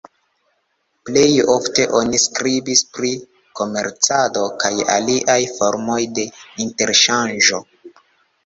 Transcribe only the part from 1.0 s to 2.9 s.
Plej ofte oni skribis